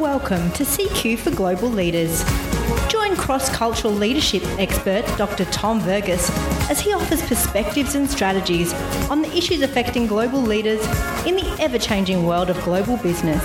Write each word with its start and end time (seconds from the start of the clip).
Welcome 0.00 0.50
to 0.52 0.64
CQ 0.64 1.18
for 1.18 1.30
Global 1.30 1.68
Leaders. 1.68 2.24
Join 2.88 3.14
cross 3.16 3.50
cultural 3.50 3.92
leadership 3.92 4.42
expert 4.58 5.04
Dr. 5.18 5.44
Tom 5.52 5.78
Verghese 5.78 6.30
as 6.70 6.80
he 6.80 6.94
offers 6.94 7.20
perspectives 7.20 7.94
and 7.94 8.08
strategies 8.08 8.72
on 9.10 9.20
the 9.20 9.28
issues 9.36 9.60
affecting 9.60 10.06
global 10.06 10.40
leaders 10.40 10.80
in 11.26 11.36
the 11.36 11.54
ever 11.60 11.76
changing 11.76 12.24
world 12.24 12.48
of 12.48 12.58
global 12.62 12.96
business. 12.96 13.42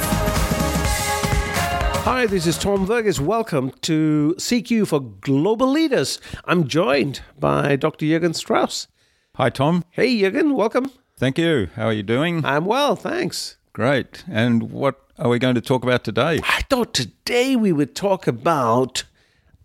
Hi, 2.06 2.26
this 2.26 2.48
is 2.48 2.58
Tom 2.58 2.88
Verghese. 2.88 3.20
Welcome 3.20 3.72
to 3.82 4.34
CQ 4.38 4.88
for 4.88 5.02
Global 5.02 5.68
Leaders. 5.68 6.22
I'm 6.46 6.70
joined 6.70 7.20
by 7.38 7.76
Dr. 7.76 8.06
Jürgen 8.06 8.34
Strauss. 8.34 8.88
Hi, 9.36 9.50
Tom. 9.50 9.84
Hey, 9.90 10.22
Jürgen, 10.22 10.56
welcome. 10.56 10.90
Thank 11.18 11.38
you. 11.38 11.68
How 11.76 11.88
are 11.88 11.94
you 11.94 12.04
doing? 12.04 12.46
I'm 12.46 12.64
well, 12.64 12.96
thanks. 12.96 13.58
Great. 13.76 14.24
And 14.32 14.72
what 14.72 15.02
are 15.20 15.28
we 15.28 15.38
going 15.38 15.56
to 15.56 15.60
talk 15.62 15.84
about 15.84 16.06
today? 16.06 16.40
I 16.48 16.62
thought 16.70 16.94
today 16.94 17.58
we 17.58 17.74
would 17.74 17.94
talk 17.94 18.26
about 18.26 19.04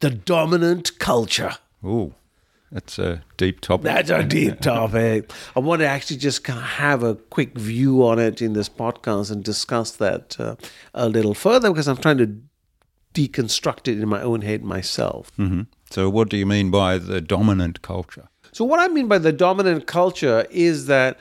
the 0.01 0.11
dominant 0.11 0.99
culture. 0.99 1.53
Oh, 1.85 2.15
that's 2.73 2.99
a 2.99 3.23
deep 3.37 3.61
topic. 3.61 3.85
That's 3.85 4.11
a 4.11 4.25
deep 4.25 4.59
topic. 4.63 5.31
I 5.55 5.61
want 5.61 5.79
to 5.83 5.87
actually 5.87 6.17
just 6.17 6.45
have 6.45 7.05
a 7.05 7.15
quick 7.15 7.57
view 7.57 8.05
on 8.05 8.19
it 8.19 8.43
in 8.43 8.55
this 8.55 8.69
podcast 8.69 9.31
and 9.31 9.45
discuss 9.45 9.93
that 9.93 10.41
uh, 10.41 10.57
a 10.93 11.09
little 11.09 11.33
further 11.33 11.71
because 11.71 11.87
I'm 11.87 11.97
trying 11.97 12.19
to 12.19 12.37
deconstruct 13.15 13.87
it 13.87 14.01
in 14.01 14.09
my 14.09 14.23
own 14.23 14.41
head 14.41 14.65
myself. 14.65 15.31
hmm 15.37 15.63
So, 15.93 16.11
what 16.11 16.29
do 16.29 16.37
you 16.37 16.47
mean 16.47 16.73
by 16.73 16.99
the 16.99 17.21
dominant 17.21 17.81
culture? 17.83 18.29
So, 18.51 18.65
what 18.65 18.81
I 18.81 18.89
mean 18.89 19.07
by 19.07 19.19
the 19.19 19.33
dominant 19.33 19.87
culture 19.87 20.49
is 20.51 20.87
that 20.87 21.17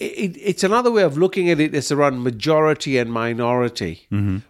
it, 0.00 0.36
it's 0.40 0.64
another 0.64 0.90
way 0.90 1.02
of 1.02 1.18
looking 1.18 1.50
at 1.50 1.60
it. 1.60 1.74
It's 1.74 1.92
around 1.92 2.22
majority 2.22 2.96
and 2.96 3.12
minority, 3.12 4.06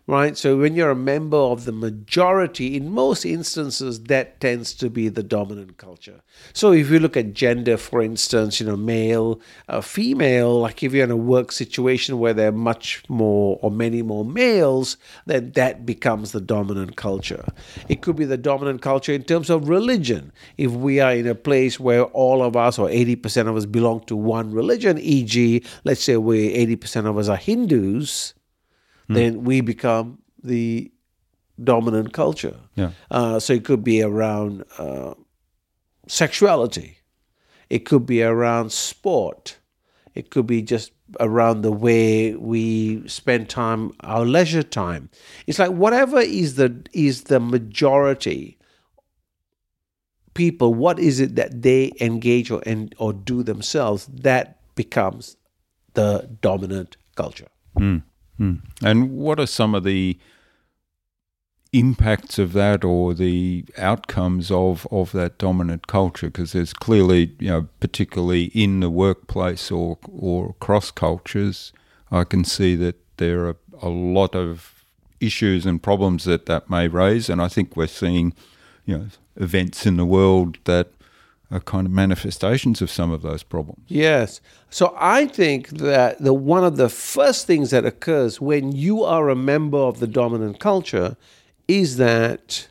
right? 0.07 0.37
So, 0.37 0.57
when 0.57 0.77
you're 0.77 0.91
a 0.91 0.97
member 0.97 1.37
of 1.37 1.65
the 1.65 1.73
majority, 1.73 2.77
in 2.77 2.91
most 2.91 3.25
instances, 3.25 4.05
that 4.05 4.41
tends 4.41 4.73
to 4.75 4.89
be 4.89 5.09
the 5.09 5.25
dominant 5.25 5.77
culture. 5.77 6.23
So, 6.53 6.73
if 6.73 6.89
you 6.89 7.01
look 7.01 7.17
at 7.17 7.35
gender, 7.35 7.77
for 7.77 8.01
instance, 8.01 8.61
you 8.61 8.67
know, 8.67 8.77
male, 8.77 9.41
uh, 9.69 9.81
female, 9.81 10.61
like 10.61 10.85
if 10.85 10.93
you're 10.93 11.05
in 11.05 11.11
a 11.11 11.17
work 11.17 11.51
situation 11.51 12.21
where 12.21 12.33
there 12.33 12.49
are 12.49 12.53
much 12.53 13.03
more 13.09 13.59
or 13.61 13.73
many 13.73 14.03
more 14.03 14.25
males, 14.25 14.97
then 15.27 15.51
that 15.53 15.85
becomes 15.85 16.31
the 16.31 16.41
dominant 16.41 16.97
culture. 16.97 17.45
It 17.89 18.03
could 18.03 18.15
be 18.15 18.25
the 18.25 18.37
dominant 18.39 18.83
culture 18.83 19.13
in 19.13 19.25
terms 19.25 19.51
of 19.51 19.69
religion. 19.69 20.31
If 20.57 20.71
we 20.71 21.01
are 21.01 21.13
in 21.13 21.27
a 21.27 21.35
place 21.35 21.81
where 21.81 22.05
all 22.05 22.41
of 22.41 22.57
us 22.57 22.79
or 22.79 22.89
80% 22.89 23.49
of 23.49 23.57
us 23.57 23.67
belong 23.67 24.05
to 24.05 24.15
one 24.15 24.53
religion, 24.53 24.97
e.g., 24.99 25.40
let's 25.85 26.03
say 26.03 26.17
we 26.17 26.55
80% 26.77 27.07
of 27.07 27.19
us 27.19 27.29
are 27.29 27.37
Hindus, 27.37 28.35
then 29.09 29.45
we 29.45 29.61
become 29.61 30.21
the 30.43 30.93
dominant 31.63 32.13
culture. 32.13 32.57
Yeah. 32.75 32.91
Uh, 33.11 33.41
so 33.41 33.53
it 33.55 33.65
could 33.65 33.85
be 33.85 34.03
around 34.03 34.65
uh, 34.79 35.15
sexuality. 36.07 36.99
It 37.69 37.81
could 37.85 38.07
be 38.07 38.23
around 38.23 38.73
sport. 38.73 39.59
It 40.15 40.31
could 40.31 40.47
be 40.47 40.63
just 40.63 40.93
around 41.19 41.63
the 41.63 41.73
way 41.73 42.35
we 42.35 43.07
spend 43.09 43.49
time, 43.49 43.93
our 44.01 44.25
leisure 44.25 44.63
time. 44.63 45.11
It's 45.47 45.59
like 45.59 45.71
whatever 45.71 46.21
is 46.21 46.57
the 46.57 46.85
is 46.93 47.25
the 47.25 47.41
majority 47.41 48.59
people. 50.35 50.75
What 50.75 50.99
is 50.99 51.21
it 51.21 51.37
that 51.37 51.63
they 51.63 51.93
engage 52.01 52.51
or 52.51 52.63
and 52.67 52.95
or 52.99 53.13
do 53.13 53.43
themselves 53.43 54.07
that 54.07 54.60
becomes 54.85 55.37
the 55.95 56.09
dominant 56.41 56.97
culture? 57.15 57.49
Mm. 58.39 58.63
And 58.83 59.11
what 59.11 59.39
are 59.39 59.47
some 59.47 59.75
of 59.75 59.85
the 59.85 60.19
impacts 61.73 62.39
of 62.39 62.53
that 62.55 62.85
or 62.85 63.15
the 63.15 63.65
outcomes 63.77 64.51
of, 64.51 64.87
of 64.91 65.13
that 65.13 65.37
dominant 65.39 65.87
culture? 65.87 66.29
Because 66.29 66.53
there's 66.53 66.73
clearly, 66.73 67.37
you 67.39 67.51
know, 67.51 67.69
particularly 67.81 68.45
in 68.65 68.81
the 68.81 68.91
workplace 68.91 69.71
or, 69.71 69.99
or 70.09 70.55
cross 70.61 70.91
cultures, 70.91 71.73
I 72.11 72.25
can 72.25 72.45
see 72.45 72.75
that 72.77 72.97
there 73.19 73.47
are 73.47 73.57
a 73.83 73.91
lot 73.91 74.35
of 74.35 74.85
issues 75.21 75.67
and 75.67 75.83
problems 75.83 76.25
that 76.25 76.47
that 76.47 76.71
may 76.71 76.89
raise. 76.89 77.29
And 77.29 77.43
I 77.43 77.49
think 77.49 77.77
we're 77.77 77.87
seeing, 77.87 78.33
you 78.87 78.97
know, 78.97 79.07
events 79.37 79.87
in 79.87 79.97
the 79.99 80.07
world 80.07 80.59
that 80.65 80.89
are 81.51 81.61
kind 81.61 81.87
of 81.87 81.93
manifestations 81.93 82.81
of 82.81 82.91
some 82.91 83.11
of 83.11 83.23
those 83.23 83.43
problems. 83.43 83.85
Yes. 83.89 84.41
So 84.71 84.95
I 84.99 85.27
think 85.27 85.69
that 85.71 86.19
the 86.23 86.33
one 86.33 86.65
of 86.65 86.77
the 86.77 86.89
first 86.89 87.47
things 87.47 87.71
that 87.71 87.85
occurs 87.85 88.41
when 88.41 88.73
you 88.73 89.03
are 89.03 89.29
a 89.29 89.37
member 89.37 89.79
of 89.79 89.99
the 89.99 90.07
dominant 90.07 90.61
culture 90.61 91.17
is 91.67 91.97
that 91.97 92.69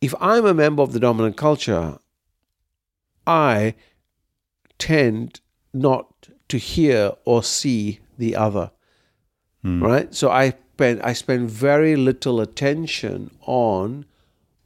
if 0.00 0.14
I'm 0.20 0.46
a 0.46 0.54
member 0.54 0.82
of 0.82 0.92
the 0.92 1.00
dominant 1.00 1.36
culture, 1.36 1.98
I 3.26 3.74
tend 4.78 5.40
not 5.72 6.28
to 6.48 6.58
hear 6.58 7.12
or 7.24 7.42
see 7.42 8.00
the 8.18 8.36
other. 8.36 8.70
Hmm. 9.62 9.82
Right? 9.82 10.14
So 10.14 10.30
I 10.30 10.54
spend 10.74 11.02
I 11.02 11.12
spend 11.12 11.50
very 11.50 11.96
little 11.96 12.40
attention 12.40 13.30
on 13.42 14.04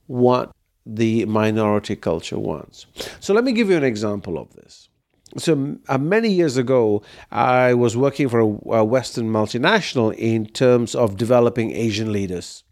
what 0.06 0.50
the 0.88 1.26
minority 1.26 1.94
culture 1.94 2.38
wants. 2.38 2.86
So 3.20 3.34
let 3.34 3.44
me 3.44 3.52
give 3.52 3.68
you 3.68 3.76
an 3.76 3.84
example 3.84 4.38
of 4.38 4.52
this. 4.54 4.88
So 5.36 5.76
uh, 5.88 5.98
many 5.98 6.30
years 6.30 6.56
ago, 6.56 7.02
I 7.30 7.74
was 7.74 7.96
working 7.96 8.30
for 8.30 8.40
a, 8.40 8.78
a 8.78 8.84
Western 8.84 9.28
multinational 9.30 10.14
in 10.14 10.46
terms 10.46 10.94
of 10.94 11.18
developing 11.18 11.72
Asian 11.72 12.10
leaders. 12.10 12.64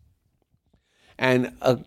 And 1.19 1.53
a 1.61 1.79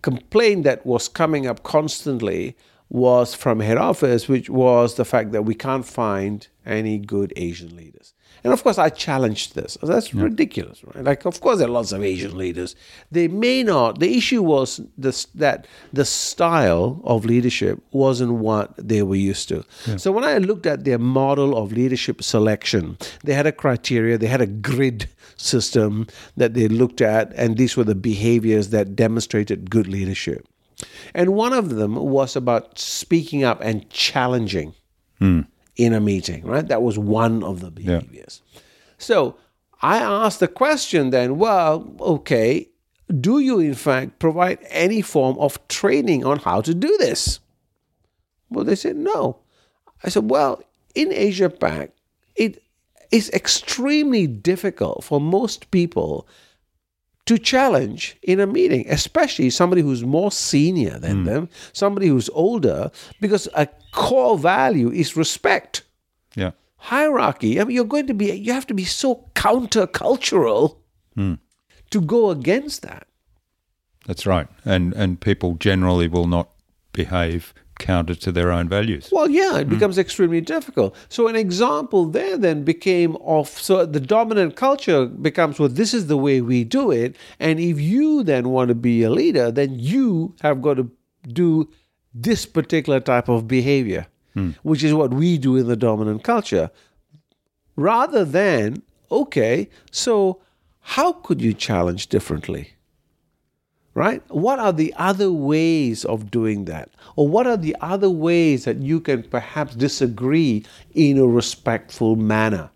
complaint 0.00 0.64
that 0.64 0.84
was 0.86 1.08
coming 1.08 1.46
up 1.46 1.62
constantly 1.62 2.56
was 2.88 3.34
from 3.34 3.60
head 3.60 3.78
office, 3.78 4.28
which 4.28 4.48
was 4.48 4.94
the 4.94 5.04
fact 5.04 5.32
that 5.32 5.42
we 5.42 5.54
can't 5.54 5.86
find 5.86 6.46
any 6.66 6.98
good 6.98 7.32
Asian 7.36 7.76
leaders. 7.76 8.14
And 8.44 8.52
of 8.52 8.62
course, 8.62 8.76
I 8.76 8.90
challenged 8.90 9.54
this. 9.54 9.78
That's 9.82 10.12
ridiculous, 10.12 10.84
right? 10.84 11.02
Like, 11.02 11.24
of 11.24 11.40
course, 11.40 11.58
there 11.58 11.66
are 11.66 11.70
lots 11.70 11.92
of 11.92 12.02
Asian 12.02 12.36
leaders. 12.36 12.76
They 13.10 13.26
may 13.26 13.62
not. 13.62 14.00
The 14.00 14.18
issue 14.18 14.42
was 14.42 14.82
this 14.98 15.24
that 15.34 15.66
the 15.94 16.04
style 16.04 17.00
of 17.04 17.24
leadership 17.24 17.82
wasn't 17.90 18.34
what 18.34 18.74
they 18.76 19.02
were 19.02 19.16
used 19.16 19.48
to. 19.48 19.64
So 19.96 20.12
when 20.12 20.24
I 20.24 20.36
looked 20.36 20.66
at 20.66 20.84
their 20.84 20.98
model 20.98 21.56
of 21.56 21.72
leadership 21.72 22.22
selection, 22.22 22.98
they 23.24 23.32
had 23.32 23.46
a 23.46 23.52
criteria. 23.52 24.18
They 24.18 24.26
had 24.26 24.42
a 24.42 24.46
grid 24.46 25.08
system 25.36 26.06
that 26.36 26.52
they 26.52 26.68
looked 26.68 27.00
at, 27.00 27.32
and 27.34 27.56
these 27.56 27.78
were 27.78 27.84
the 27.84 27.94
behaviors 27.94 28.68
that 28.70 28.94
demonstrated 28.94 29.70
good 29.70 29.88
leadership. 29.88 30.46
And 31.14 31.34
one 31.34 31.52
of 31.52 31.70
them 31.70 31.94
was 31.94 32.36
about 32.36 32.78
speaking 32.78 33.44
up 33.44 33.60
and 33.60 33.88
challenging 33.90 34.74
hmm. 35.18 35.42
in 35.76 35.92
a 35.92 36.00
meeting, 36.00 36.44
right? 36.44 36.66
That 36.66 36.82
was 36.82 36.98
one 36.98 37.42
of 37.42 37.60
the 37.60 37.70
behaviors. 37.70 38.42
So 38.98 39.36
I 39.82 39.98
asked 39.98 40.40
the 40.40 40.48
question 40.48 41.10
then, 41.10 41.38
well, 41.38 41.94
okay, 42.00 42.68
do 43.20 43.38
you 43.38 43.58
in 43.58 43.74
fact 43.74 44.18
provide 44.18 44.58
any 44.70 45.02
form 45.02 45.38
of 45.38 45.66
training 45.68 46.24
on 46.24 46.38
how 46.38 46.60
to 46.62 46.74
do 46.74 46.96
this? 46.98 47.40
Well, 48.50 48.64
they 48.64 48.76
said 48.76 48.96
no. 48.96 49.38
I 50.02 50.08
said, 50.08 50.30
well, 50.30 50.62
in 50.94 51.12
Asia 51.12 51.50
Pac, 51.50 51.90
it 52.36 52.62
is 53.10 53.30
extremely 53.30 54.26
difficult 54.26 55.04
for 55.04 55.20
most 55.20 55.70
people 55.70 56.26
to 57.26 57.38
challenge 57.38 58.16
in 58.22 58.38
a 58.40 58.46
meeting, 58.46 58.86
especially 58.88 59.50
somebody 59.50 59.82
who's 59.82 60.04
more 60.04 60.30
senior 60.30 60.98
than 60.98 61.20
hmm. 61.20 61.24
them, 61.24 61.48
somebody 61.72 62.08
who's 62.08 62.28
older, 62.30 62.90
because 63.20 63.48
a 63.54 63.66
core 63.92 64.38
value 64.38 64.90
is 64.90 65.16
respect. 65.16 65.82
Yeah. 66.34 66.50
Hierarchy, 66.76 67.60
I 67.60 67.64
mean, 67.64 67.74
you're 67.74 67.84
going 67.84 68.08
to 68.08 68.14
be, 68.14 68.32
you 68.32 68.52
have 68.52 68.66
to 68.66 68.74
be 68.74 68.84
so 68.84 69.30
countercultural 69.34 70.76
hmm. 71.14 71.34
to 71.90 72.00
go 72.00 72.30
against 72.30 72.82
that. 72.82 73.06
That's 74.06 74.26
right. 74.26 74.48
And 74.64 74.92
and 74.94 75.20
people 75.20 75.54
generally 75.54 76.08
will 76.08 76.26
not 76.26 76.50
behave 76.92 77.54
counter 77.78 78.14
to 78.14 78.32
their 78.32 78.50
own 78.50 78.68
values. 78.68 79.08
Well, 79.12 79.28
yeah, 79.28 79.58
it 79.58 79.64
hmm. 79.64 79.74
becomes 79.74 79.98
extremely 79.98 80.40
difficult. 80.40 80.94
So 81.08 81.28
an 81.28 81.36
example 81.36 82.06
there 82.06 82.36
then 82.36 82.64
became 82.64 83.16
of 83.16 83.48
so 83.48 83.84
the 83.84 84.00
dominant 84.00 84.56
culture 84.56 85.06
becomes 85.06 85.58
well, 85.58 85.68
this 85.68 85.94
is 85.94 86.06
the 86.06 86.16
way 86.16 86.40
we 86.40 86.64
do 86.64 86.90
it, 86.90 87.16
and 87.38 87.58
if 87.58 87.80
you 87.80 88.22
then 88.22 88.50
want 88.50 88.68
to 88.68 88.74
be 88.74 89.02
a 89.02 89.10
leader, 89.10 89.50
then 89.50 89.78
you 89.78 90.34
have 90.40 90.62
got 90.62 90.74
to 90.74 90.90
do 91.28 91.68
this 92.14 92.46
particular 92.46 93.00
type 93.00 93.28
of 93.28 93.48
behavior, 93.48 94.06
hmm. 94.34 94.50
which 94.62 94.84
is 94.84 94.94
what 94.94 95.12
we 95.12 95.38
do 95.38 95.56
in 95.56 95.66
the 95.66 95.76
dominant 95.76 96.22
culture. 96.22 96.70
Rather 97.76 98.24
than, 98.24 98.82
okay, 99.10 99.68
so 99.90 100.40
how 100.80 101.12
could 101.12 101.40
you 101.40 101.52
challenge 101.52 102.06
differently? 102.06 102.73
Right? 103.94 104.22
What 104.28 104.58
are 104.58 104.72
the 104.72 104.92
other 104.96 105.30
ways 105.32 106.04
of 106.04 106.30
doing 106.30 106.66
that? 106.66 106.90
Or 107.16 107.28
what 107.28 107.46
are 107.46 107.56
the 107.56 107.76
other 107.80 108.10
ways 108.10 108.64
that 108.64 108.78
you 108.78 109.00
can 109.00 109.22
perhaps 109.22 109.74
disagree 109.74 110.64
in 110.92 111.18
a 111.18 111.26
respectful 111.26 112.16
manner? 112.16 112.70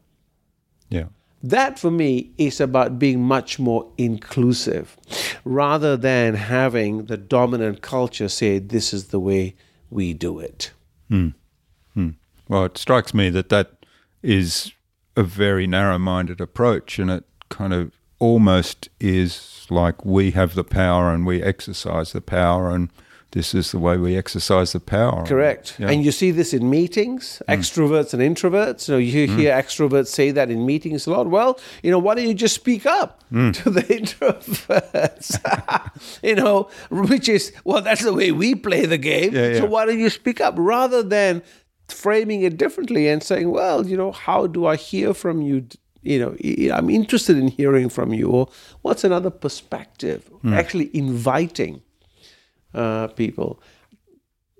Yeah. 0.88 1.06
That 1.42 1.78
for 1.78 1.90
me 1.90 2.32
is 2.38 2.60
about 2.60 2.98
being 2.98 3.22
much 3.22 3.58
more 3.58 3.90
inclusive 3.96 4.96
rather 5.44 5.96
than 5.96 6.34
having 6.34 7.04
the 7.04 7.16
dominant 7.16 7.82
culture 7.82 8.28
say, 8.28 8.58
this 8.58 8.92
is 8.92 9.08
the 9.08 9.20
way 9.20 9.54
we 9.90 10.14
do 10.14 10.38
it. 10.38 10.72
Hmm. 11.08 11.28
Hmm. 11.94 12.10
Well, 12.48 12.64
it 12.64 12.78
strikes 12.78 13.14
me 13.14 13.30
that 13.30 13.50
that 13.50 13.72
is 14.22 14.72
a 15.16 15.22
very 15.22 15.66
narrow 15.66 15.98
minded 15.98 16.40
approach, 16.40 16.98
and 16.98 17.10
it 17.10 17.24
kind 17.48 17.72
of 17.72 17.97
almost 18.18 18.88
is 19.00 19.66
like 19.70 20.04
we 20.04 20.32
have 20.32 20.54
the 20.54 20.64
power 20.64 21.12
and 21.12 21.26
we 21.26 21.42
exercise 21.42 22.12
the 22.12 22.20
power, 22.20 22.70
and 22.70 22.90
this 23.32 23.54
is 23.54 23.72
the 23.72 23.78
way 23.78 23.98
we 23.98 24.16
exercise 24.16 24.72
the 24.72 24.80
power. 24.80 25.26
Correct. 25.26 25.76
Yeah. 25.78 25.90
And 25.90 26.02
you 26.02 26.12
see 26.12 26.30
this 26.30 26.54
in 26.54 26.70
meetings, 26.70 27.42
hmm. 27.46 27.52
extroverts 27.52 28.14
and 28.14 28.22
introverts. 28.22 28.88
You 28.88 28.94
know, 28.94 28.98
you 28.98 29.26
hmm. 29.28 29.38
hear 29.38 29.52
extroverts 29.52 30.06
say 30.06 30.30
that 30.30 30.50
in 30.50 30.64
meetings 30.64 31.06
a 31.06 31.10
lot. 31.10 31.28
Well, 31.28 31.60
you 31.82 31.90
know, 31.90 31.98
why 31.98 32.14
don't 32.14 32.26
you 32.26 32.34
just 32.34 32.54
speak 32.54 32.86
up 32.86 33.22
hmm. 33.28 33.50
to 33.58 33.70
the 33.70 33.82
introverts? 33.82 35.38
you 36.22 36.36
know, 36.36 36.70
which 36.90 37.28
is, 37.28 37.52
well, 37.64 37.82
that's 37.82 38.02
the 38.02 38.14
way 38.14 38.32
we 38.32 38.54
play 38.54 38.86
the 38.86 38.98
game. 38.98 39.34
Yeah, 39.34 39.48
yeah. 39.48 39.58
So 39.58 39.66
why 39.66 39.84
don't 39.84 40.00
you 40.00 40.10
speak 40.10 40.40
up 40.40 40.54
rather 40.56 41.02
than 41.02 41.42
framing 41.88 42.42
it 42.42 42.56
differently 42.56 43.08
and 43.08 43.22
saying, 43.22 43.50
well, 43.50 43.86
you 43.86 43.96
know, 43.96 44.12
how 44.12 44.46
do 44.46 44.64
I 44.66 44.76
hear 44.76 45.12
from 45.12 45.42
you? 45.42 45.66
You 46.02 46.18
know, 46.20 46.36
I'm 46.74 46.90
interested 46.90 47.36
in 47.36 47.48
hearing 47.48 47.88
from 47.88 48.12
you. 48.14 48.28
Or 48.28 48.48
what's 48.82 49.04
another 49.04 49.30
perspective? 49.30 50.30
Actually 50.54 50.90
inviting 50.96 51.82
uh, 52.74 53.08
people. 53.08 53.60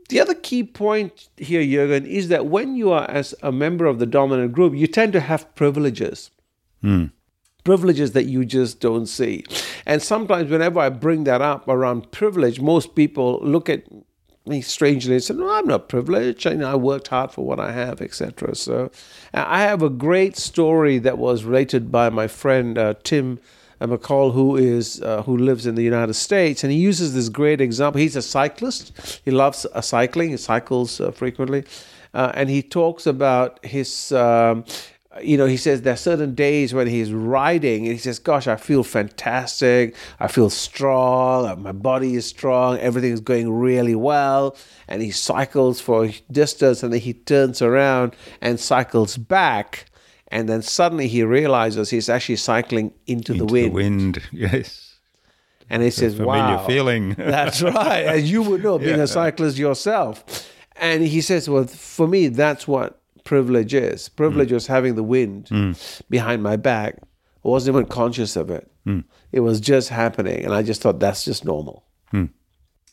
The 0.08 0.20
other 0.20 0.34
key 0.34 0.64
point 0.64 1.28
here, 1.36 1.60
Jürgen, 1.62 2.06
is 2.06 2.28
that 2.28 2.46
when 2.46 2.76
you 2.76 2.90
are 2.90 3.08
as 3.10 3.34
a 3.42 3.52
member 3.52 3.84
of 3.84 3.98
the 3.98 4.06
dominant 4.06 4.52
group, 4.52 4.74
you 4.74 4.86
tend 4.86 5.12
to 5.12 5.20
have 5.20 5.54
privileges. 5.54 6.30
Privileges 7.64 8.12
that 8.12 8.24
you 8.24 8.44
just 8.46 8.80
don't 8.80 9.06
see. 9.06 9.44
And 9.84 10.02
sometimes, 10.02 10.50
whenever 10.50 10.80
I 10.80 10.88
bring 10.88 11.24
that 11.24 11.42
up 11.42 11.68
around 11.68 12.10
privilege, 12.10 12.60
most 12.60 12.94
people 12.94 13.40
look 13.42 13.68
at 13.68 13.84
me 14.48 14.60
strangely 14.60 15.18
say, 15.20 15.34
No, 15.34 15.50
I'm 15.50 15.66
not 15.66 15.88
privileged. 15.88 16.46
I, 16.46 16.54
I 16.54 16.74
worked 16.74 17.08
hard 17.08 17.32
for 17.32 17.44
what 17.44 17.60
I 17.60 17.72
have, 17.72 18.00
etc. 18.00 18.54
So 18.54 18.90
I 19.34 19.62
have 19.62 19.82
a 19.82 19.90
great 19.90 20.36
story 20.36 20.98
that 20.98 21.18
was 21.18 21.44
related 21.44 21.92
by 21.92 22.10
my 22.10 22.26
friend 22.26 22.78
uh, 22.78 22.94
Tim 23.02 23.38
uh, 23.80 23.86
McCall, 23.86 24.32
who 24.32 24.56
is 24.56 25.00
uh, 25.02 25.22
who 25.22 25.36
lives 25.36 25.66
in 25.66 25.74
the 25.74 25.82
United 25.82 26.14
States, 26.14 26.64
and 26.64 26.72
he 26.72 26.78
uses 26.78 27.14
this 27.14 27.28
great 27.28 27.60
example. 27.60 28.00
He's 28.00 28.16
a 28.16 28.22
cyclist. 28.22 29.20
He 29.24 29.30
loves 29.30 29.66
uh, 29.72 29.80
cycling. 29.80 30.30
He 30.30 30.36
cycles 30.36 31.00
uh, 31.00 31.10
frequently, 31.12 31.64
uh, 32.14 32.32
and 32.34 32.50
he 32.50 32.62
talks 32.62 33.06
about 33.06 33.64
his. 33.64 34.12
Um, 34.12 34.64
you 35.22 35.36
know, 35.36 35.46
he 35.46 35.56
says 35.56 35.82
there 35.82 35.94
are 35.94 35.96
certain 35.96 36.34
days 36.34 36.74
when 36.74 36.86
he's 36.86 37.12
riding, 37.12 37.84
and 37.84 37.92
he 37.92 37.98
says, 37.98 38.18
"Gosh, 38.18 38.46
I 38.46 38.56
feel 38.56 38.82
fantastic. 38.84 39.94
I 40.20 40.28
feel 40.28 40.50
strong. 40.50 41.62
My 41.62 41.72
body 41.72 42.14
is 42.14 42.26
strong. 42.26 42.78
Everything 42.78 43.12
is 43.12 43.20
going 43.20 43.50
really 43.52 43.94
well." 43.94 44.56
And 44.88 45.02
he 45.02 45.10
cycles 45.10 45.80
for 45.80 46.06
a 46.06 46.14
distance, 46.30 46.82
and 46.82 46.92
then 46.92 47.00
he 47.00 47.14
turns 47.14 47.60
around 47.62 48.14
and 48.40 48.58
cycles 48.58 49.16
back 49.16 49.86
and 50.30 50.46
then 50.46 50.60
suddenly 50.60 51.08
he 51.08 51.22
realizes 51.22 51.88
he's 51.88 52.10
actually 52.10 52.36
cycling 52.36 52.92
into, 53.06 53.32
Into 53.32 53.46
the 53.46 53.50
wind. 53.50 53.70
The 53.70 53.74
wind, 53.74 54.22
yes. 54.32 54.98
And 55.70 55.82
he 55.82 55.88
says, 55.90 56.16
familiar 56.16 56.56
"Wow, 56.56 56.66
feeling." 56.66 57.14
that's 57.18 57.62
right." 57.62 58.04
As 58.04 58.30
you 58.30 58.42
would 58.42 58.62
know, 58.62 58.78
being 58.78 58.98
Yeah. 58.98 59.04
a 59.04 59.06
cyclist 59.06 59.56
yourself. 59.58 60.46
And 60.76 61.02
he 61.02 61.20
says, 61.22 61.48
"Well, 61.48 61.64
for 61.66 62.06
me, 62.06 62.28
that's 62.28 62.68
what 62.68 63.00
privilege 63.28 63.74
is. 63.74 64.08
Mm. 64.08 64.16
Privilege 64.16 64.52
was 64.52 64.66
having 64.66 64.94
the 64.94 65.08
wind 65.16 65.46
mm. 65.50 66.02
behind 66.08 66.42
my 66.42 66.56
back. 66.56 66.96
I 67.44 67.48
wasn't 67.48 67.76
even 67.76 67.86
conscious 67.88 68.36
of 68.36 68.50
it. 68.50 68.64
Mm. 68.86 69.04
It 69.32 69.40
was 69.40 69.60
just 69.60 69.88
happening, 69.90 70.44
and 70.44 70.54
I 70.54 70.62
just 70.70 70.80
thought 70.82 70.98
that's 70.98 71.24
just 71.24 71.44
normal." 71.44 71.84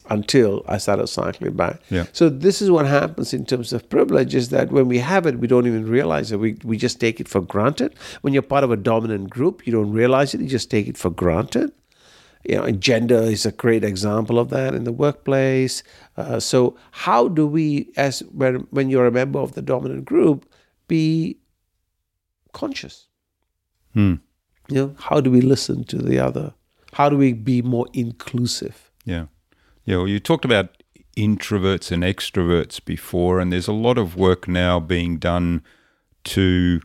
Until 0.08 0.62
I 0.68 0.78
started 0.78 1.08
cycling 1.08 1.56
back. 1.56 1.82
Yeah. 1.90 2.06
So 2.12 2.30
this 2.30 2.62
is 2.62 2.70
what 2.70 2.86
happens 2.86 3.34
in 3.34 3.44
terms 3.44 3.74
of 3.74 3.90
privilege 3.90 4.36
is 4.36 4.50
that 4.50 4.72
when 4.72 4.88
we 4.88 5.00
have 5.00 5.26
it, 5.26 5.40
we 5.40 5.48
don't 5.48 5.66
even 5.66 5.86
realize 5.98 6.32
it. 6.32 6.40
We, 6.40 6.52
we 6.64 6.78
just 6.78 7.00
take 7.00 7.20
it 7.20 7.28
for 7.28 7.42
granted. 7.42 7.96
When 8.22 8.32
you're 8.32 8.44
part 8.54 8.64
of 8.64 8.72
a 8.72 8.78
dominant 8.78 9.32
group, 9.32 9.66
you 9.66 9.74
don't 9.74 9.92
realize 9.92 10.36
it. 10.36 10.42
You 10.42 10.48
just 10.48 10.70
take 10.70 10.88
it 10.88 10.98
for 10.98 11.10
granted. 11.10 11.72
You 12.48 12.58
know, 12.58 12.72
gender 12.72 13.22
is 13.22 13.46
a 13.46 13.52
great 13.52 13.84
example 13.84 14.38
of 14.38 14.50
that 14.50 14.76
in 14.76 14.84
the 14.84 14.92
workplace. 14.92 15.84
Uh, 16.18 16.40
so 16.40 16.78
how 16.92 17.28
do 17.28 17.48
we, 17.48 17.92
as 17.98 18.20
when, 18.32 18.68
when 18.70 18.90
you're 18.90 19.08
a 19.08 19.12
member 19.12 19.40
of 19.40 19.54
the 19.54 19.62
dominant 19.62 20.06
group, 20.06 20.48
be 20.88 21.38
conscious? 22.54 23.08
Hmm. 23.94 24.16
You 24.70 24.76
know, 24.76 24.96
how 25.00 25.22
do 25.22 25.32
we 25.32 25.42
listen 25.42 25.84
to 25.86 25.98
the 25.98 26.20
other? 26.20 26.54
How 26.94 27.10
do 27.10 27.18
we 27.18 27.34
be 27.34 27.62
more 27.62 27.88
inclusive? 27.94 28.92
Yeah. 29.06 29.26
Yeah. 29.86 29.98
Well, 29.98 30.08
you 30.08 30.20
talked 30.20 30.46
about 30.46 30.84
introverts 31.18 31.92
and 31.92 32.04
extroverts 32.04 32.84
before, 32.84 33.40
and 33.40 33.52
there's 33.52 33.68
a 33.68 33.74
lot 33.74 33.98
of 33.98 34.16
work 34.16 34.48
now 34.48 34.80
being 34.80 35.18
done 35.18 35.64
to 36.26 36.82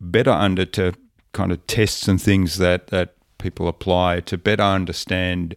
better 0.00 0.30
under 0.30 0.64
to 0.64 0.92
kind 1.32 1.52
of 1.52 1.66
tests 1.66 2.08
and 2.08 2.20
things 2.20 2.58
that, 2.58 2.88
that 2.88 3.14
people 3.42 3.68
apply 3.68 4.20
to 4.20 4.38
better 4.38 4.62
understand 4.62 5.54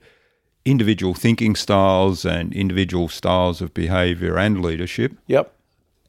individual 0.66 1.14
thinking 1.14 1.56
styles 1.56 2.26
and 2.26 2.52
individual 2.54 3.08
styles 3.08 3.62
of 3.62 3.74
behavior 3.74 4.38
and 4.38 4.62
leadership 4.62 5.14
Yep. 5.28 5.54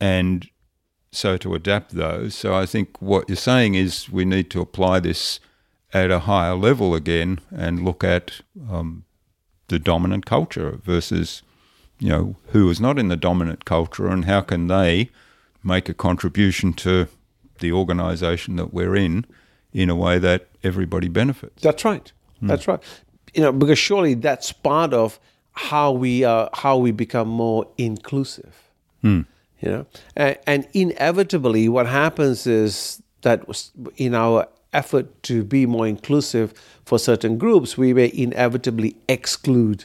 and 0.01 0.49
so 1.13 1.37
to 1.39 1.55
adapt 1.55 1.93
those. 1.95 2.35
So 2.35 2.55
I 2.55 2.67
think 2.67 3.01
what 3.01 3.29
you're 3.29 3.37
saying 3.37 3.75
is 3.75 4.11
we 4.11 4.25
need 4.25 4.51
to 4.51 4.61
apply 4.61 5.01
this 5.01 5.41
at 5.95 6.11
a 6.11 6.21
higher 6.21 6.55
level 6.55 6.95
again 6.95 7.39
and 7.51 7.85
look 7.85 8.05
at 8.05 8.41
um, 8.71 9.05
the 9.69 9.79
dominant 9.79 10.27
culture 10.27 10.79
versus 10.85 11.43
you 11.99 12.11
know 12.11 12.37
who 12.49 12.69
is 12.69 12.81
not 12.81 12.99
in 12.99 13.09
the 13.09 13.17
dominant 13.17 13.65
culture 13.65 14.09
and 14.09 14.25
how 14.27 14.43
can 14.43 14.67
they 14.67 15.09
make 15.65 15.89
a 15.89 15.95
contribution 15.95 16.73
to 16.75 17.09
the 17.61 17.73
organisation 17.73 18.57
that 18.57 18.75
we're 18.75 18.97
in 18.97 19.25
in 19.77 19.91
a 19.91 19.95
way 19.95 20.19
that 20.19 20.49
everybody 20.65 21.09
benefits. 21.09 21.63
That's 21.63 21.85
right. 21.85 22.11
That's 22.41 22.67
right. 22.67 22.83
You 23.35 23.43
know, 23.43 23.53
because 23.53 23.79
surely 23.79 24.15
that's 24.15 24.51
part 24.53 24.95
of 24.95 25.21
how 25.53 25.93
we 25.93 26.25
uh, 26.25 26.49
how 26.55 26.79
we 26.79 26.91
become 26.93 27.29
more 27.29 27.69
inclusive. 27.77 28.55
You 29.63 29.71
know, 29.71 29.87
and, 30.17 30.39
and 30.47 30.69
inevitably, 30.73 31.69
what 31.69 31.87
happens 31.87 32.47
is 32.47 33.03
that 33.23 33.45
in 33.97 34.15
our 34.15 34.49
effort 34.73 35.23
to 35.25 35.45
be 35.45 35.65
more 35.67 35.87
inclusive 35.87 36.53
for 36.85 36.99
certain 36.99 37.39
groups, 37.39 37.79
we 37.79 37.95
may 37.95 38.11
inevitably 38.13 38.97
exclude 39.09 39.85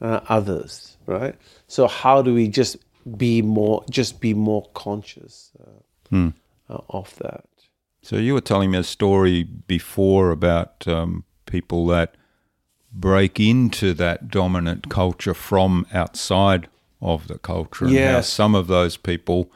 uh, 0.00 0.20
others. 0.28 0.96
Right. 1.06 1.34
So 1.68 1.86
how 1.86 2.22
do 2.22 2.34
we 2.34 2.48
just 2.48 2.76
be 3.16 3.42
more 3.42 3.84
just 3.90 4.20
be 4.20 4.34
more 4.34 4.64
conscious 4.74 5.50
uh, 5.60 6.16
uh, 6.68 6.80
of 6.90 7.16
that? 7.18 7.44
So 8.02 8.16
you 8.16 8.34
were 8.34 8.40
telling 8.40 8.72
me 8.72 8.78
a 8.78 8.84
story 8.84 9.44
before 9.44 10.30
about 10.30 10.86
um, 10.88 11.24
people 11.46 11.86
that 11.86 12.16
break 12.92 13.38
into 13.38 13.94
that 13.94 14.28
dominant 14.28 14.90
culture 14.90 15.34
from 15.34 15.86
outside 15.92 16.68
of 17.00 17.28
the 17.28 17.38
culture, 17.38 17.86
and 17.86 17.96
how 17.96 18.20
some 18.20 18.54
of 18.54 18.66
those 18.66 18.96
people 18.96 19.50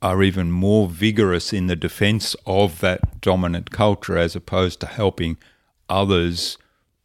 are 0.00 0.22
even 0.22 0.50
more 0.50 0.88
vigorous 0.88 1.52
in 1.52 1.66
the 1.66 1.76
defense 1.76 2.36
of 2.46 2.80
that 2.80 3.20
dominant 3.20 3.70
culture 3.70 4.16
as 4.16 4.36
opposed 4.36 4.80
to 4.80 4.86
helping 4.86 5.36
others 5.88 6.56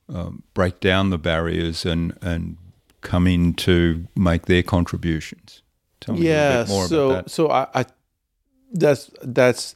um, 0.09 0.43
break 0.53 0.79
down 0.79 1.09
the 1.09 1.17
barriers 1.17 1.85
and 1.85 2.17
and 2.21 2.57
come 3.01 3.27
in 3.27 3.53
to 3.53 4.07
make 4.15 4.45
their 4.45 4.63
contributions. 4.63 5.61
Tell 5.99 6.15
me 6.15 6.27
yeah, 6.27 6.49
little 6.49 6.63
bit 6.63 6.69
more 6.69 6.87
so 6.87 7.09
about 7.09 7.25
that. 7.25 7.31
so 7.31 7.49
I, 7.49 7.67
I 7.73 7.85
that's 8.73 9.09
that's 9.21 9.75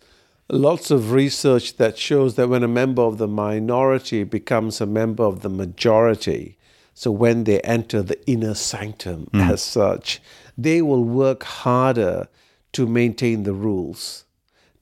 lots 0.50 0.92
of 0.92 1.12
research 1.12 1.78
that 1.78 1.98
shows 1.98 2.36
that 2.36 2.50
when 2.50 2.64
a 2.64 2.68
member 2.68 3.02
of 3.02 3.18
the 3.18 3.28
minority 3.28 4.24
becomes 4.24 4.82
a 4.82 4.86
member 4.86 5.24
of 5.24 5.42
the 5.42 5.50
majority, 5.50 6.58
so 6.94 7.12
when 7.12 7.44
they 7.44 7.60
enter 7.62 8.02
the 8.02 8.26
inner 8.28 8.54
sanctum 8.54 9.28
hmm. 9.32 9.42
as 9.42 9.62
such, 9.62 10.22
they 10.58 10.82
will 10.82 11.04
work 11.04 11.44
harder 11.44 12.28
to 12.74 12.88
maintain 12.88 13.44
the 13.44 13.54
rules, 13.54 14.26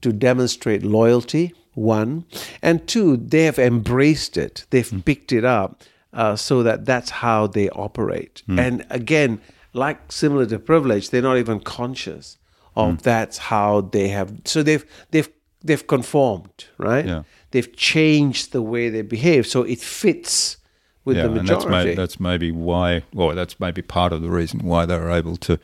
to 0.01 0.11
demonstrate 0.11 0.83
loyalty, 0.83 1.53
one, 1.73 2.25
and 2.61 2.87
two, 2.87 3.17
they 3.17 3.43
have 3.43 3.59
embraced 3.59 4.37
it, 4.37 4.65
they've 4.69 4.89
hmm. 4.89 4.99
picked 4.99 5.31
it 5.31 5.43
up, 5.43 5.83
uh, 6.13 6.35
so 6.35 6.63
that 6.63 6.85
that's 6.85 7.09
how 7.09 7.47
they 7.47 7.69
operate. 7.71 8.43
Hmm. 8.45 8.59
And 8.59 8.85
again, 8.89 9.41
like 9.73 10.11
similar 10.11 10.45
to 10.45 10.59
privilege, 10.59 11.09
they're 11.09 11.21
not 11.21 11.37
even 11.37 11.59
conscious 11.59 12.37
of 12.75 12.93
mm. 12.93 13.01
that's 13.01 13.37
how 13.37 13.81
they 13.81 14.09
have. 14.09 14.33
So 14.45 14.63
they've 14.63 14.85
they've 15.11 15.29
they've 15.63 15.85
conformed, 15.87 16.65
right? 16.77 17.05
Yeah. 17.05 17.23
They've 17.51 17.75
changed 17.75 18.51
the 18.51 18.61
way 18.61 18.89
they 18.89 19.01
behave, 19.01 19.47
so 19.47 19.63
it 19.63 19.79
fits 19.79 20.57
with 21.05 21.17
the 21.17 21.25
and 21.25 21.47
that's, 21.47 21.65
majority. 21.65 21.89
may, 21.89 21.95
that's 21.95 22.19
maybe 22.19 22.51
why, 22.51 23.03
well, 23.13 23.33
that's 23.35 23.59
maybe 23.59 23.81
part 23.81 24.11
of 24.11 24.21
the 24.21 24.29
reason 24.29 24.61
why 24.63 24.85
they 24.85 24.97
were 24.97 25.11
able 25.11 25.37
to 25.37 25.59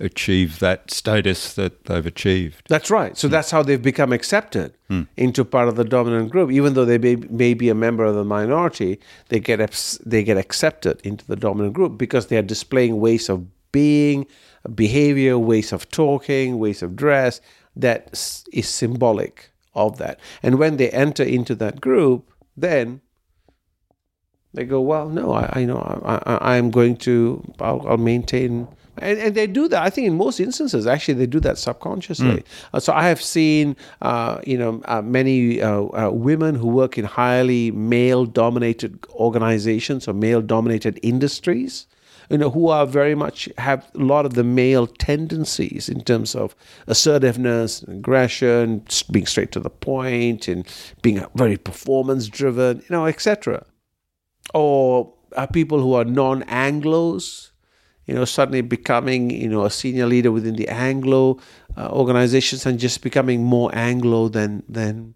achieve 0.00 0.58
that 0.58 0.90
status 0.90 1.54
that 1.54 1.84
they've 1.84 2.06
achieved. 2.06 2.62
That's 2.68 2.90
right. 2.90 3.16
So 3.16 3.28
mm. 3.28 3.30
that's 3.30 3.50
how 3.50 3.62
they've 3.62 3.80
become 3.80 4.12
accepted 4.12 4.74
mm. 4.88 5.06
into 5.16 5.44
part 5.44 5.68
of 5.68 5.76
the 5.76 5.84
dominant 5.84 6.30
group. 6.30 6.50
Even 6.50 6.74
though 6.74 6.86
they 6.86 6.98
may, 6.98 7.16
may 7.16 7.54
be 7.54 7.68
a 7.68 7.74
member 7.74 8.04
of 8.04 8.14
the 8.14 8.24
minority, 8.24 8.98
they 9.28 9.40
get 9.40 9.58
they 10.04 10.24
get 10.24 10.38
accepted 10.38 11.00
into 11.04 11.24
the 11.26 11.36
dominant 11.36 11.74
group 11.74 11.98
because 11.98 12.26
they 12.26 12.36
are 12.36 12.42
displaying 12.42 12.98
ways 12.98 13.28
of 13.28 13.46
being, 13.72 14.26
behavior, 14.74 15.38
ways 15.38 15.72
of 15.72 15.88
talking, 15.90 16.58
ways 16.58 16.82
of 16.82 16.96
dress 16.96 17.40
that 17.76 18.10
is 18.52 18.68
symbolic 18.68 19.50
of 19.74 19.98
that. 19.98 20.18
And 20.42 20.58
when 20.58 20.76
they 20.76 20.90
enter 20.90 21.22
into 21.22 21.54
that 21.56 21.80
group, 21.80 22.30
then 22.56 23.00
they 24.52 24.64
go, 24.64 24.80
well, 24.80 25.08
no, 25.08 25.32
I, 25.32 25.60
I 25.60 25.64
know, 25.64 25.78
I, 26.04 26.16
I, 26.26 26.56
I'm 26.56 26.70
going 26.70 26.96
to, 26.98 27.42
I'll, 27.60 27.86
I'll 27.88 27.96
maintain, 27.96 28.66
and, 28.98 29.18
and 29.18 29.34
they 29.34 29.46
do 29.46 29.68
that. 29.68 29.82
I 29.82 29.88
think 29.88 30.08
in 30.08 30.16
most 30.16 30.40
instances, 30.40 30.86
actually, 30.86 31.14
they 31.14 31.26
do 31.26 31.38
that 31.40 31.56
subconsciously. 31.56 32.42
Uh, 32.74 32.80
so 32.80 32.92
I 32.92 33.08
have 33.08 33.22
seen, 33.22 33.76
uh, 34.02 34.40
you 34.44 34.58
know, 34.58 34.82
uh, 34.86 35.00
many 35.02 35.62
uh, 35.62 35.82
uh, 35.82 36.10
women 36.10 36.56
who 36.56 36.66
work 36.66 36.98
in 36.98 37.04
highly 37.04 37.70
male-dominated 37.70 39.06
organizations 39.10 40.08
or 40.08 40.14
male-dominated 40.14 40.98
industries. 41.02 41.86
You 42.30 42.38
know, 42.38 42.50
who 42.50 42.68
are 42.68 42.86
very 42.86 43.14
much 43.14 43.48
have 43.58 43.90
a 43.94 43.98
lot 43.98 44.24
of 44.24 44.34
the 44.34 44.44
male 44.44 44.86
tendencies 44.86 45.88
in 45.88 46.00
terms 46.02 46.34
of 46.34 46.54
assertiveness, 46.86 47.82
aggression, 47.82 48.84
being 49.10 49.26
straight 49.26 49.52
to 49.52 49.60
the 49.60 49.70
point, 49.70 50.48
and 50.48 50.66
being 51.02 51.24
very 51.34 51.56
performance-driven, 51.56 52.78
you 52.78 52.90
know, 52.90 53.06
etc 53.06 53.66
or 54.54 55.12
are 55.36 55.46
people 55.46 55.80
who 55.80 55.94
are 55.94 56.04
non-Anglo's, 56.04 57.52
you 58.06 58.14
know, 58.14 58.24
suddenly 58.24 58.60
becoming, 58.60 59.30
you 59.30 59.48
know, 59.48 59.64
a 59.64 59.70
senior 59.70 60.06
leader 60.06 60.32
within 60.32 60.56
the 60.56 60.68
Anglo 60.68 61.38
uh, 61.76 61.88
organizations 61.90 62.66
and 62.66 62.78
just 62.78 63.02
becoming 63.02 63.44
more 63.44 63.70
Anglo 63.74 64.28
than 64.28 64.62
than 64.68 65.14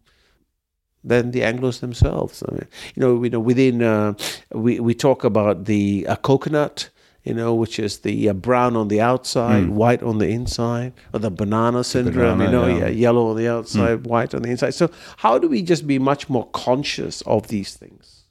than 1.03 1.33
the 1.33 1.41
Anglos 1.41 1.81
themselves. 1.81 2.43
I 2.49 2.53
mean, 2.53 2.69
you 2.95 3.01
know, 3.01 3.23
you 3.25 3.31
know, 3.31 3.41
within 3.41 3.83
uh, 3.83 4.15
we 4.53 4.79
we 4.79 4.95
talk 4.95 5.25
about 5.25 5.65
the 5.65 6.07
uh, 6.09 6.17
coconut. 6.17 6.91
You 7.25 7.33
know, 7.33 7.55
which 7.55 7.79
is 7.79 8.01
the 8.01 8.29
uh, 8.29 8.35
brown 8.35 8.77
on 8.77 8.89
the 8.89 9.01
outside, 9.01 9.71
white 9.71 10.03
on 10.03 10.19
the 10.19 10.29
inside, 10.29 10.93
or 11.13 11.21
the 11.21 11.31
banana 11.31 11.83
syndrome. 11.83 12.39
banana, 12.39 12.45
you 12.45 12.51
know, 12.51 12.67
yeah. 12.67 12.87
yeah, 12.87 12.89
yellow 12.89 13.31
on 13.31 13.37
the 13.37 13.49
outside, 13.49 14.05
white 14.05 14.35
on 14.35 14.43
the 14.43 14.51
inside. 14.51 14.75
So, 14.75 14.91
how 15.17 15.39
do 15.39 15.49
we 15.49 15.63
just 15.63 15.87
be 15.87 15.99
much 15.99 16.29
more 16.29 16.47
conscious 16.49 17.23
of 17.23 17.49
these 17.49 17.75
things? 17.75 18.25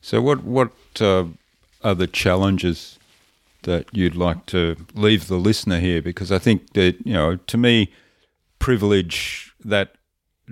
So, 0.00 0.20
what 0.20 0.42
what 0.42 0.72
uh, 1.00 1.26
are 1.82 1.94
the 1.94 2.06
challenges 2.06 2.98
that 3.62 3.86
you'd 3.92 4.16
like 4.16 4.46
to 4.46 4.76
leave 4.94 5.28
the 5.28 5.36
listener 5.36 5.78
here? 5.78 6.02
Because 6.02 6.32
I 6.32 6.38
think 6.38 6.72
that 6.72 6.96
you 7.04 7.12
know, 7.12 7.36
to 7.36 7.56
me, 7.56 7.92
privilege 8.58 9.52
that 9.64 9.94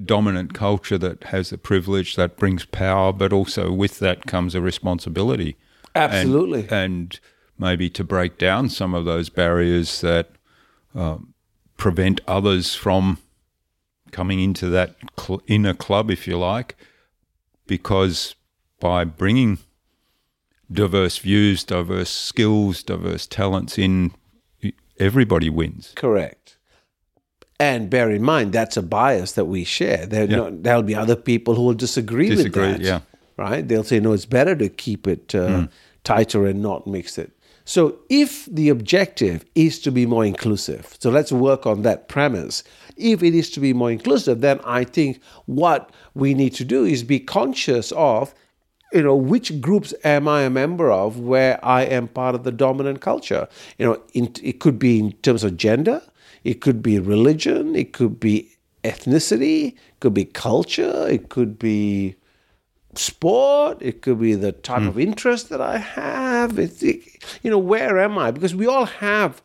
dominant 0.05 0.55
culture 0.55 0.99
that 0.99 1.25
has 1.25 1.51
the 1.51 1.59
privilege 1.59 2.17
that 2.17 2.37
brings 2.37 2.65
power, 2.65 3.13
but 3.13 3.33
also 3.33 3.73
with 3.73 3.99
that 3.99 4.27
comes 4.27 4.55
a 4.55 4.61
responsibility. 4.61 5.57
And- 5.99 6.15
Absolutely. 6.15 6.69
and, 6.71 7.19
maybe 7.61 7.91
to 7.91 8.05
break 8.05 8.39
down 8.39 8.69
some 8.69 8.95
of 8.95 9.05
those 9.05 9.29
barriers 9.29 10.01
that 10.01 10.31
um, 10.95 11.35
prevent 11.77 12.21
others 12.25 12.77
from 12.77 13.19
coming 14.13 14.39
into 14.39 14.69
that 14.69 14.95
cl- 15.19 15.43
inner 15.49 15.75
club, 15.75 16.09
if 16.09 16.29
you 16.29 16.39
like, 16.39 16.77
because 17.67 18.37
by 18.79 19.03
bringing 19.05 19.59
diverse 20.71 21.19
views, 21.19 21.65
diverse 21.65 22.11
skills, 22.11 22.85
diverse 22.85 23.27
talents 23.27 23.77
in, 23.77 24.13
everybody 25.01 25.51
wins. 25.51 25.93
Correct. 25.97 26.59
And 27.59 27.91
bear 27.91 28.09
in 28.09 28.23
mind, 28.23 28.53
that's 28.53 28.77
a 28.77 28.83
bias 28.83 29.33
that 29.33 29.47
we 29.47 29.65
share. 29.65 30.07
There, 30.07 30.27
Yeah. 30.31 30.37
no, 30.37 30.51
there'll 30.63 30.83
be 30.85 30.95
other 30.95 31.17
people 31.17 31.57
who 31.57 31.63
will 31.63 31.75
disagree, 31.75 32.29
Disagree, 32.29 32.69
with 32.69 32.77
that. 32.79 32.85
yeah. 32.85 33.01
Right? 33.37 33.67
They'll 33.67 33.83
say, 33.85 33.99
no, 33.99 34.13
it's 34.13 34.27
better 34.27 34.55
to 34.55 34.69
keep 34.69 35.07
it 35.09 35.35
uh, 35.35 35.67
tighter 36.05 36.47
and 36.47 36.63
not 36.63 36.87
mix 36.87 37.19
it. 37.19 37.33
So, 37.65 37.99
if 38.09 38.47
the 38.47 38.71
objective 38.71 39.45
is 39.55 39.79
to 39.81 39.93
be 39.93 40.07
more 40.07 40.25
inclusive, 40.25 40.97
so 40.99 41.11
let's 41.11 41.31
work 41.31 41.67
on 41.67 41.83
that 41.83 42.09
premise. 42.09 42.65
If 42.97 43.23
it 43.23 43.35
is 43.35 43.51
to 43.51 43.61
be 43.61 43.75
more 43.75 43.91
inclusive, 43.91 44.41
then 44.41 44.59
I 44.65 44.85
think 44.85 45.21
what 45.45 45.91
we 46.15 46.33
need 46.33 46.55
to 46.55 46.65
do 46.65 46.87
is 46.87 47.03
be 47.03 47.21
conscious 47.21 47.93
of 47.93 48.35
you 48.93 49.03
know 49.03 49.15
which 49.15 49.61
groups 49.61 49.93
am 50.05 50.27
i 50.27 50.43
a 50.43 50.51
member 50.51 50.91
of 50.91 51.21
where 51.21 51.63
i 51.65 51.83
am 51.83 52.09
part 52.09 52.35
of 52.35 52.45
the 52.45 52.53
dominant 52.53 53.01
culture 53.01 53.47
you 53.77 53.85
know 53.85 54.01
in, 54.15 54.33
it 54.43 54.61
could 54.61 54.79
be 54.79 54.99
in 54.99 55.13
terms 55.21 55.45
of 55.45 55.57
gender 55.57 56.01
it 56.45 56.61
could 56.61 56.83
be 56.83 56.99
religion 56.99 57.77
it 57.77 57.93
could 57.93 58.19
be 58.19 58.51
ethnicity 58.85 59.73
it 59.73 60.01
could 60.01 60.15
be 60.15 60.25
culture 60.25 61.07
it 61.09 61.29
could 61.29 61.59
be 61.59 62.17
sport. 62.99 63.79
It 63.81 64.03
could 64.03 64.21
be 64.21 64.35
the 64.35 64.53
type 64.53 64.83
of 64.83 64.99
interest 64.99 65.49
that 65.51 65.61
i 65.61 65.79
have. 65.79 66.59
It's, 66.59 66.83
it, 66.83 67.03
you 67.43 67.51
know 67.51 67.59
where 67.59 67.99
am 67.99 68.19
i? 68.19 68.31
Because 68.31 68.55
we 68.55 68.67
all 68.67 68.87
have 68.87 69.43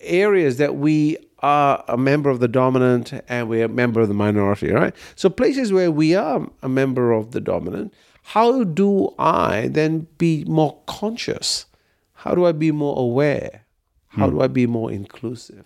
areas 0.00 0.56
that 0.58 0.76
we 0.76 1.16
are 1.40 1.84
a 1.88 1.96
member 1.96 2.30
of 2.30 2.38
the 2.40 2.48
dominant 2.48 3.12
and 3.28 3.48
we're 3.48 3.64
a 3.64 3.68
member 3.68 4.00
of 4.00 4.08
the 4.08 4.14
minority 4.14 4.70
right? 4.70 4.94
So 5.16 5.28
places 5.28 5.72
where 5.72 5.90
we 5.90 6.14
are 6.14 6.48
a 6.62 6.68
member 6.68 7.12
of 7.12 7.32
the 7.32 7.40
dominant 7.40 7.92
how 8.22 8.62
do 8.62 9.12
i 9.18 9.68
then 9.68 10.06
be 10.16 10.44
more 10.44 10.78
conscious? 10.86 11.66
How 12.14 12.34
do 12.34 12.46
i 12.46 12.52
be 12.52 12.70
more 12.70 12.96
aware? 12.98 13.64
How 14.08 14.28
do 14.30 14.40
i 14.40 14.46
be 14.46 14.66
more 14.66 14.92
inclusive 14.92 15.64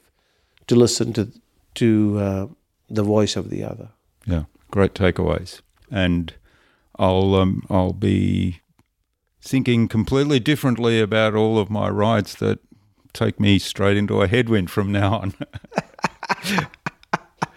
to 0.68 0.76
listen 0.76 1.12
to 1.14 1.30
to 1.74 2.18
uh, 2.18 2.46
the 2.88 3.02
voice 3.02 3.36
of 3.36 3.50
the 3.50 3.62
other? 3.62 3.90
Yeah, 4.24 4.44
great 4.70 4.94
takeaways. 4.94 5.60
And 5.90 6.32
I'll 6.98 7.34
um, 7.34 7.62
I'll 7.70 7.92
be 7.92 8.60
thinking 9.40 9.88
completely 9.88 10.40
differently 10.40 11.00
about 11.00 11.34
all 11.34 11.58
of 11.58 11.70
my 11.70 11.88
rides 11.88 12.34
that 12.36 12.58
take 13.12 13.38
me 13.40 13.58
straight 13.58 13.96
into 13.96 14.20
a 14.22 14.26
headwind 14.26 14.70
from 14.70 14.92
now 14.92 15.14
on. 15.18 15.34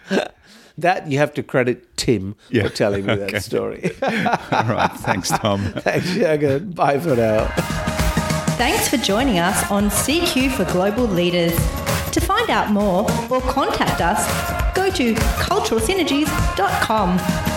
that 0.78 1.10
you 1.10 1.18
have 1.18 1.34
to 1.34 1.42
credit 1.42 1.96
tim 1.96 2.34
Yeah, 2.48 2.62
for 2.64 2.70
telling 2.74 3.04
me 3.06 3.12
okay. 3.12 3.32
that 3.32 3.42
story 3.42 3.90
all 4.02 4.08
right, 4.64 4.90
thanks, 4.98 5.28
Tom. 5.28 5.60
thanks 5.78 6.06
Jürgen. 6.10 6.74
bye 6.74 6.98
for 6.98 7.14
now 7.16 7.46
Thanks 8.56 8.88
for 8.88 8.96
joining 8.98 9.38
us 9.38 9.70
on 9.70 9.88
CQ 9.88 10.52
for 10.52 10.64
Global 10.70 11.04
Leaders. 11.04 11.54
To 12.12 12.20
find 12.20 12.50
out 12.50 12.70
more 12.70 13.06
or 13.30 13.40
contact 13.40 14.02
us, 14.02 14.26
go 14.74 14.90
to 14.90 15.14
culturalsynergies.com. 15.14 17.49